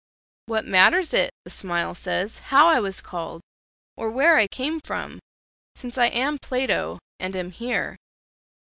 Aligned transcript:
"What 0.47 0.65
matters 0.65 1.13
it," 1.13 1.29
the 1.45 1.51
smile 1.51 1.93
says, 1.93 2.39
"how 2.49 2.67
I 2.69 2.79
was 2.79 3.01
called, 3.01 3.39
or 3.95 4.09
where 4.09 4.35
I 4.37 4.47
came 4.47 4.79
from, 4.79 5.19
since 5.75 5.95
I 5.95 6.07
am 6.07 6.39
Plato, 6.39 6.97
and 7.19 7.35
am 7.35 7.51
here?" 7.51 7.95